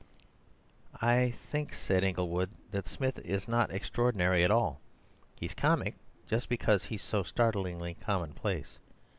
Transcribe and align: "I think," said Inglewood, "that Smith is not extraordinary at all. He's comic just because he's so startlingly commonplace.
"I 0.99 1.35
think," 1.51 1.75
said 1.75 2.03
Inglewood, 2.03 2.49
"that 2.71 2.87
Smith 2.87 3.19
is 3.19 3.47
not 3.47 3.69
extraordinary 3.69 4.43
at 4.43 4.49
all. 4.49 4.79
He's 5.35 5.53
comic 5.53 5.93
just 6.25 6.49
because 6.49 6.85
he's 6.85 7.03
so 7.03 7.21
startlingly 7.21 7.93
commonplace. 7.93 8.79